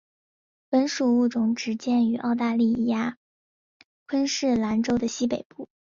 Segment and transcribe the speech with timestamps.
[0.67, 3.17] 本属物种只见于澳大利亚
[4.07, 5.69] 昆士兰州的西北部。